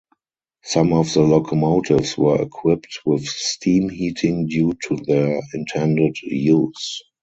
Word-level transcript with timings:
Some 0.63 0.93
of 0.93 1.13
the 1.13 1.21
locomotives 1.21 2.17
were 2.17 2.41
equipped 2.41 3.01
with 3.05 3.23
steam 3.27 3.87
heating 3.87 4.47
due 4.47 4.73
to 4.87 4.95
their 4.95 5.39
intended 5.53 6.15
use. 6.23 7.03